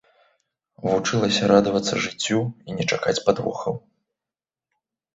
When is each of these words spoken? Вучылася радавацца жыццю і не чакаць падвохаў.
Вучылася 0.87 1.51
радавацца 1.53 1.93
жыццю 2.07 2.39
і 2.67 2.71
не 2.81 2.91
чакаць 2.93 3.17
падвохаў. 3.31 3.81